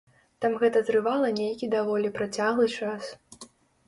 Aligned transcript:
Там 0.43 0.53
гэта 0.61 0.79
трывала 0.87 1.29
нейкі 1.39 1.69
даволі 1.73 2.09
працяглы 2.15 2.65
час. 2.79 3.11